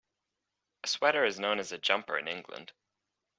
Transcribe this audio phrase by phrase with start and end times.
[0.83, 2.71] A sweater is known as a jumper in England.